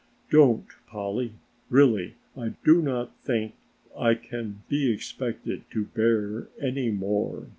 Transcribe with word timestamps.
"Don't, 0.31 0.65
Polly, 0.87 1.33
really 1.69 2.15
I 2.35 2.53
do 2.65 2.81
not 2.81 3.11
think 3.23 3.53
I 3.95 4.15
can 4.15 4.63
be 4.67 4.91
expected 4.91 5.61
to 5.69 5.85
bear 5.85 6.47
any 6.59 6.89
more. 6.89 7.49